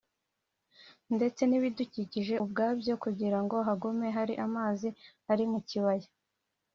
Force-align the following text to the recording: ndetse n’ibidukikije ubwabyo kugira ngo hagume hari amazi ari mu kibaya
ndetse 1.15 1.41
n’ibidukikije 1.45 2.33
ubwabyo 2.43 2.93
kugira 3.03 3.39
ngo 3.43 3.55
hagume 3.67 4.07
hari 4.17 4.33
amazi 4.45 4.89
ari 5.31 5.43
mu 5.51 5.59
kibaya 5.69 6.09